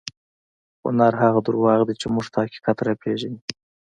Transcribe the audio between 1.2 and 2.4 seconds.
هغه درواغ دي چې موږ ته